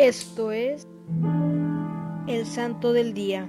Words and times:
Esto 0.00 0.50
es 0.50 0.88
el 2.26 2.46
Santo 2.46 2.94
del 2.94 3.12
Día. 3.12 3.46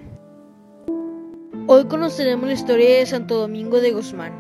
Hoy 1.67 1.85
conoceremos 1.85 2.46
la 2.46 2.54
historia 2.56 2.97
de 2.97 3.06
Santo 3.06 3.38
Domingo 3.38 3.79
de 3.79 3.93
Guzmán. 3.93 4.33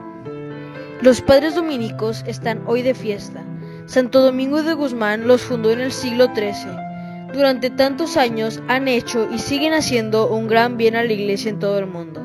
Los 1.01 1.21
padres 1.21 1.55
dominicos 1.55 2.25
están 2.27 2.63
hoy 2.67 2.81
de 2.81 2.95
fiesta. 2.95 3.45
Santo 3.85 4.21
Domingo 4.21 4.61
de 4.61 4.73
Guzmán 4.73 5.25
los 5.25 5.41
fundó 5.41 5.71
en 5.71 5.79
el 5.79 5.93
siglo 5.93 6.25
XIII. 6.35 7.31
Durante 7.33 7.69
tantos 7.69 8.17
años 8.17 8.61
han 8.67 8.89
hecho 8.89 9.29
y 9.31 9.39
siguen 9.39 9.73
haciendo 9.73 10.27
un 10.27 10.49
gran 10.49 10.75
bien 10.75 10.97
a 10.97 11.03
la 11.03 11.13
iglesia 11.13 11.49
en 11.49 11.59
todo 11.59 11.79
el 11.79 11.87
mundo. 11.87 12.21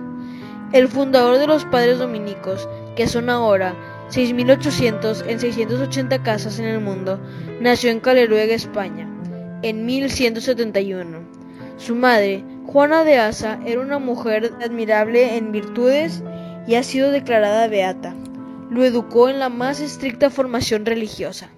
El 0.73 0.89
fundador 0.89 1.39
de 1.39 1.46
los 1.46 1.64
padres 1.64 2.00
dominicos, 2.00 2.68
que 2.96 3.07
son 3.07 3.30
ahora 3.30 3.77
6.800 4.11 5.29
en 5.29 5.39
680 5.39 6.25
casas 6.25 6.59
en 6.59 6.64
el 6.64 6.80
mundo, 6.80 7.21
nació 7.61 7.93
en 7.93 8.00
Caleruega, 8.00 8.53
España, 8.53 9.12
en 9.62 9.86
1171. 9.86 11.18
Su 11.76 11.94
madre, 11.94 12.44
Juana 12.67 13.04
de 13.04 13.18
Asa, 13.18 13.58
era 13.67 13.81
una 13.81 13.98
mujer 13.98 14.53
admirable 14.62 15.36
en 15.36 15.53
virtudes 15.53 16.22
y 16.67 16.75
ha 16.75 16.82
sido 16.82 17.11
declarada 17.11 17.68
beata. 17.68 18.14
Lo 18.71 18.84
educó 18.84 19.29
en 19.29 19.39
la 19.39 19.48
más 19.48 19.81
estricta 19.81 20.31
formación 20.31 20.86
religiosa. 20.86 21.50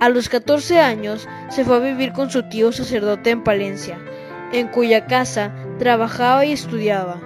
A 0.00 0.08
los 0.08 0.28
14 0.28 0.80
años 0.80 1.28
se 1.50 1.64
fue 1.64 1.76
a 1.76 1.80
vivir 1.80 2.12
con 2.12 2.30
su 2.30 2.48
tío 2.48 2.72
sacerdote 2.72 3.30
en 3.30 3.42
Palencia, 3.42 3.98
en 4.52 4.68
cuya 4.68 5.06
casa 5.06 5.52
trabajaba 5.78 6.44
y 6.44 6.52
estudiaba. 6.52 7.20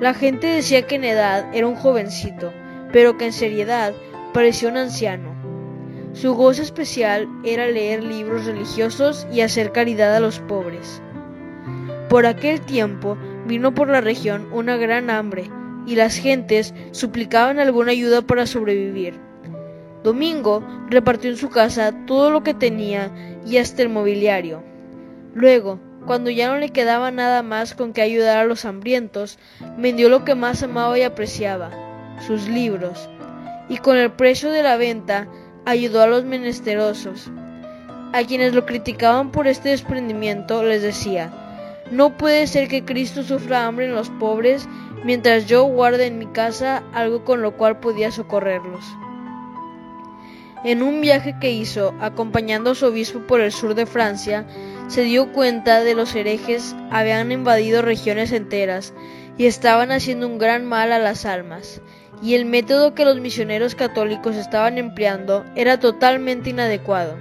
La 0.00 0.14
gente 0.14 0.46
decía 0.46 0.86
que 0.86 0.96
en 0.96 1.04
edad 1.04 1.54
era 1.54 1.66
un 1.66 1.76
jovencito, 1.76 2.52
pero 2.92 3.18
que 3.18 3.26
en 3.26 3.32
seriedad 3.32 3.92
parecía 4.32 4.68
un 4.68 4.76
anciano. 4.76 5.37
Su 6.20 6.34
gozo 6.34 6.62
especial 6.62 7.28
era 7.44 7.68
leer 7.68 8.02
libros 8.02 8.44
religiosos 8.44 9.24
y 9.32 9.42
hacer 9.42 9.70
caridad 9.70 10.16
a 10.16 10.18
los 10.18 10.40
pobres. 10.40 11.00
Por 12.08 12.26
aquel 12.26 12.60
tiempo 12.60 13.16
vino 13.46 13.72
por 13.72 13.88
la 13.88 14.00
región 14.00 14.48
una 14.52 14.76
gran 14.76 15.10
hambre, 15.10 15.48
y 15.86 15.94
las 15.94 16.16
gentes 16.16 16.74
suplicaban 16.90 17.60
alguna 17.60 17.92
ayuda 17.92 18.22
para 18.22 18.48
sobrevivir. 18.48 19.14
Domingo 20.02 20.66
repartió 20.90 21.30
en 21.30 21.36
su 21.36 21.50
casa 21.50 21.94
todo 22.06 22.30
lo 22.32 22.42
que 22.42 22.52
tenía 22.52 23.12
y 23.46 23.58
hasta 23.58 23.82
el 23.82 23.88
mobiliario. 23.88 24.64
Luego, 25.34 25.78
cuando 26.04 26.30
ya 26.30 26.48
no 26.48 26.58
le 26.58 26.70
quedaba 26.70 27.12
nada 27.12 27.44
más 27.44 27.74
con 27.74 27.92
que 27.92 28.02
ayudar 28.02 28.38
a 28.38 28.44
los 28.44 28.64
hambrientos, 28.64 29.38
vendió 29.76 30.08
lo 30.08 30.24
que 30.24 30.34
más 30.34 30.64
amaba 30.64 30.98
y 30.98 31.02
apreciaba, 31.02 31.70
sus 32.26 32.48
libros, 32.48 33.08
y 33.68 33.76
con 33.76 33.96
el 33.96 34.10
precio 34.10 34.50
de 34.50 34.64
la 34.64 34.76
venta 34.76 35.28
ayudó 35.68 36.00
a 36.00 36.06
los 36.06 36.24
menesterosos. 36.24 37.30
A 38.14 38.24
quienes 38.24 38.54
lo 38.54 38.64
criticaban 38.64 39.30
por 39.30 39.46
este 39.46 39.68
desprendimiento 39.68 40.62
les 40.62 40.80
decía, 40.80 41.30
no 41.90 42.16
puede 42.16 42.46
ser 42.46 42.68
que 42.68 42.86
Cristo 42.86 43.22
sufra 43.22 43.66
hambre 43.66 43.84
en 43.84 43.94
los 43.94 44.08
pobres 44.08 44.66
mientras 45.04 45.44
yo 45.44 45.64
guarde 45.64 46.06
en 46.06 46.18
mi 46.18 46.24
casa 46.24 46.82
algo 46.94 47.22
con 47.22 47.42
lo 47.42 47.52
cual 47.52 47.80
podía 47.80 48.10
socorrerlos. 48.10 48.82
En 50.64 50.82
un 50.82 51.02
viaje 51.02 51.36
que 51.38 51.50
hizo 51.50 51.94
acompañando 52.00 52.70
a 52.70 52.74
su 52.74 52.86
obispo 52.86 53.20
por 53.26 53.42
el 53.42 53.52
sur 53.52 53.74
de 53.74 53.84
Francia, 53.84 54.46
se 54.88 55.02
dio 55.02 55.32
cuenta 55.32 55.84
de 55.84 55.94
los 55.94 56.14
herejes 56.14 56.74
habían 56.90 57.30
invadido 57.30 57.82
regiones 57.82 58.32
enteras 58.32 58.94
y 59.36 59.46
estaban 59.46 59.92
haciendo 59.92 60.26
un 60.26 60.38
gran 60.38 60.64
mal 60.64 60.92
a 60.92 60.98
las 60.98 61.24
almas, 61.24 61.80
y 62.22 62.34
el 62.34 62.46
método 62.46 62.94
que 62.94 63.04
los 63.04 63.20
misioneros 63.20 63.74
católicos 63.74 64.34
estaban 64.34 64.78
empleando 64.78 65.44
era 65.54 65.78
totalmente 65.78 66.50
inadecuado. 66.50 67.16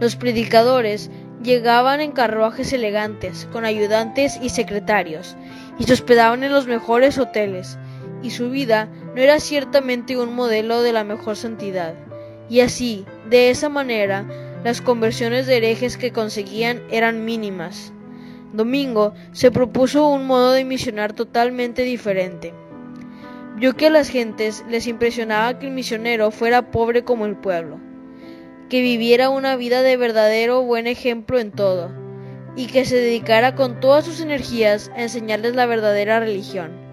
Los 0.00 0.16
predicadores 0.16 1.10
llegaban 1.42 2.00
en 2.00 2.12
carruajes 2.12 2.72
elegantes, 2.72 3.46
con 3.52 3.64
ayudantes 3.64 4.38
y 4.40 4.48
secretarios, 4.48 5.36
y 5.78 5.84
se 5.84 5.92
hospedaban 5.92 6.44
en 6.44 6.52
los 6.52 6.66
mejores 6.66 7.18
hoteles, 7.18 7.76
y 8.22 8.30
su 8.30 8.50
vida 8.50 8.88
no 9.14 9.20
era 9.20 9.40
ciertamente 9.40 10.16
un 10.16 10.34
modelo 10.34 10.82
de 10.82 10.92
la 10.92 11.04
mejor 11.04 11.36
santidad. 11.36 11.94
Y 12.48 12.60
así, 12.60 13.04
de 13.28 13.50
esa 13.50 13.68
manera, 13.68 14.24
las 14.64 14.80
conversiones 14.80 15.46
de 15.46 15.56
herejes 15.58 15.96
que 15.96 16.12
conseguían 16.12 16.82
eran 16.90 17.24
mínimas. 17.24 17.92
Domingo 18.52 19.14
se 19.32 19.50
propuso 19.50 20.08
un 20.08 20.26
modo 20.26 20.52
de 20.52 20.64
misionar 20.64 21.12
totalmente 21.12 21.82
diferente. 21.82 22.54
Vio 23.56 23.76
que 23.76 23.86
a 23.86 23.90
las 23.90 24.08
gentes 24.08 24.64
les 24.68 24.86
impresionaba 24.86 25.58
que 25.58 25.66
el 25.66 25.72
misionero 25.72 26.30
fuera 26.30 26.70
pobre 26.70 27.04
como 27.04 27.26
el 27.26 27.36
pueblo, 27.36 27.78
que 28.68 28.80
viviera 28.80 29.30
una 29.30 29.56
vida 29.56 29.82
de 29.82 29.96
verdadero 29.96 30.62
buen 30.62 30.86
ejemplo 30.86 31.38
en 31.38 31.50
todo, 31.50 31.90
y 32.56 32.66
que 32.66 32.84
se 32.84 32.96
dedicara 32.96 33.54
con 33.54 33.80
todas 33.80 34.04
sus 34.04 34.20
energías 34.20 34.90
a 34.96 35.02
enseñarles 35.02 35.54
la 35.54 35.66
verdadera 35.66 36.20
religión. 36.20 36.88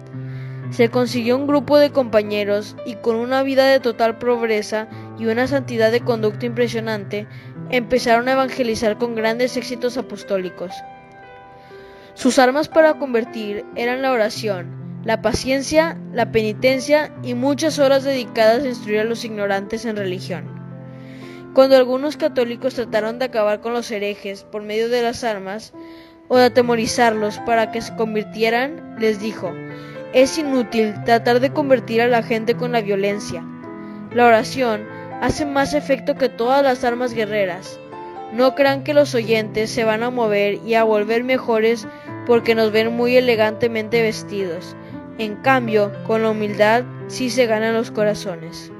Se 0.70 0.88
consiguió 0.88 1.36
un 1.36 1.46
grupo 1.46 1.78
de 1.78 1.90
compañeros 1.90 2.76
y 2.84 2.96
con 2.96 3.16
una 3.16 3.42
vida 3.42 3.66
de 3.66 3.78
total 3.78 4.18
pobreza 4.18 4.88
y 5.18 5.26
una 5.26 5.46
santidad 5.46 5.92
de 5.92 6.00
conducta 6.00 6.46
impresionante, 6.46 7.26
empezaron 7.70 8.28
a 8.28 8.32
evangelizar 8.32 8.98
con 8.98 9.14
grandes 9.14 9.56
éxitos 9.56 9.96
apostólicos. 9.96 10.72
Sus 12.14 12.38
armas 12.38 12.68
para 12.68 12.98
convertir 12.98 13.64
eran 13.74 14.02
la 14.02 14.12
oración, 14.12 15.00
la 15.04 15.22
paciencia, 15.22 15.98
la 16.12 16.32
penitencia 16.32 17.12
y 17.22 17.34
muchas 17.34 17.78
horas 17.78 18.04
dedicadas 18.04 18.64
a 18.64 18.68
instruir 18.68 19.00
a 19.00 19.04
los 19.04 19.24
ignorantes 19.24 19.84
en 19.84 19.96
religión. 19.96 20.44
Cuando 21.54 21.76
algunos 21.76 22.16
católicos 22.16 22.74
trataron 22.74 23.18
de 23.18 23.26
acabar 23.26 23.60
con 23.60 23.72
los 23.72 23.90
herejes 23.90 24.44
por 24.44 24.62
medio 24.62 24.88
de 24.88 25.02
las 25.02 25.24
armas 25.24 25.72
o 26.28 26.36
de 26.36 26.46
atemorizarlos 26.46 27.38
para 27.40 27.70
que 27.70 27.80
se 27.80 27.94
convirtieran, 27.96 28.96
les 28.98 29.20
dijo, 29.20 29.52
es 30.12 30.38
inútil 30.38 30.94
tratar 31.04 31.40
de 31.40 31.52
convertir 31.52 32.00
a 32.00 32.08
la 32.08 32.22
gente 32.22 32.54
con 32.54 32.72
la 32.72 32.80
violencia. 32.80 33.44
La 34.12 34.26
oración 34.26 34.86
hace 35.20 35.46
más 35.46 35.74
efecto 35.74 36.14
que 36.16 36.28
todas 36.28 36.62
las 36.62 36.84
armas 36.84 37.14
guerreras. 37.14 37.78
No 38.32 38.54
crean 38.54 38.82
que 38.82 38.94
los 38.94 39.14
oyentes 39.14 39.70
se 39.70 39.84
van 39.84 40.02
a 40.02 40.10
mover 40.10 40.60
y 40.66 40.74
a 40.74 40.84
volver 40.84 41.24
mejores 41.24 41.86
porque 42.26 42.54
nos 42.54 42.72
ven 42.72 42.94
muy 42.94 43.16
elegantemente 43.16 44.02
vestidos. 44.02 44.76
En 45.18 45.36
cambio, 45.36 45.92
con 46.06 46.22
la 46.22 46.30
humildad 46.30 46.84
sí 47.06 47.30
se 47.30 47.46
ganan 47.46 47.74
los 47.74 47.90
corazones. 47.90 48.70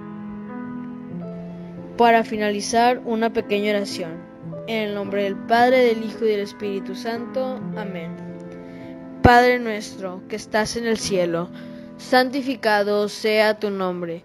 Para 1.96 2.24
finalizar, 2.24 3.00
una 3.04 3.32
pequeña 3.32 3.70
oración. 3.70 4.26
En 4.66 4.88
el 4.88 4.94
nombre 4.94 5.22
del 5.22 5.36
Padre, 5.36 5.78
del 5.78 6.04
Hijo 6.04 6.24
y 6.24 6.30
del 6.30 6.40
Espíritu 6.40 6.94
Santo. 6.94 7.60
Amén. 7.76 8.10
Padre 9.22 9.58
nuestro, 9.58 10.22
que 10.28 10.36
estás 10.36 10.76
en 10.76 10.86
el 10.86 10.98
cielo, 10.98 11.48
santificado 11.96 13.08
sea 13.08 13.58
tu 13.58 13.70
nombre 13.70 14.24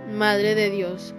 Madre 0.11 0.55
de 0.55 0.69
Dios, 0.69 1.13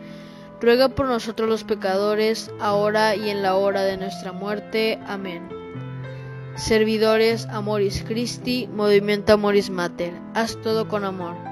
ruega 0.60 0.88
por 0.88 1.06
nosotros 1.06 1.48
los 1.48 1.64
pecadores, 1.64 2.50
ahora 2.60 3.16
y 3.16 3.30
en 3.30 3.42
la 3.42 3.56
hora 3.56 3.82
de 3.82 3.97
nuestra 3.97 4.32
muerte. 4.32 4.99
Amén. 5.06 5.49
Servidores 6.56 7.46
Amoris 7.46 8.05
Christi, 8.06 8.69
Movimiento 8.72 9.32
Amoris 9.32 9.70
Mater, 9.70 10.12
haz 10.34 10.56
todo 10.62 10.87
con 10.87 11.05
amor. 11.05 11.51